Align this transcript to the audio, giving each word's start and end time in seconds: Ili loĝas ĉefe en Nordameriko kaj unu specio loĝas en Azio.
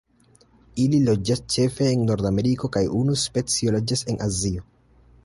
Ili 0.85 1.01
loĝas 1.09 1.43
ĉefe 1.55 1.89
en 1.89 2.07
Nordameriko 2.11 2.71
kaj 2.77 2.85
unu 3.01 3.19
specio 3.27 3.75
loĝas 3.77 4.05
en 4.15 4.19
Azio. 4.29 4.67